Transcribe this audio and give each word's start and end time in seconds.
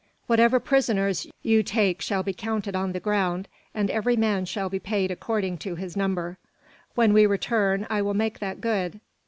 Whatever 0.25 0.59
prisoners 0.59 1.27
you 1.43 1.61
take 1.61 2.01
shall 2.01 2.23
be 2.23 2.33
counted 2.33 2.75
on 2.75 2.91
the 2.91 2.99
ground, 2.99 3.47
and 3.71 3.87
every 3.91 4.15
man 4.15 4.45
shall 4.45 4.67
be 4.67 4.79
paid 4.79 5.11
according 5.11 5.59
to 5.59 5.75
his 5.75 5.95
number. 5.95 6.39
When 6.95 7.13
we 7.13 7.27
return 7.27 7.85
I 7.87 8.01
will 8.01 8.15
make 8.15 8.39
that 8.39 8.61
good." 8.61 8.99